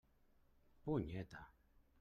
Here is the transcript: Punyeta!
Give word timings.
Punyeta! 0.81 1.47